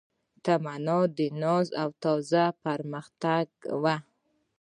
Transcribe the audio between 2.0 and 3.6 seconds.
تاز و پرمختګ